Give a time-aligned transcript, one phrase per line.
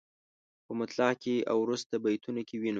[0.65, 2.69] په مطلع کې او وروسته بیتونو کې وینو.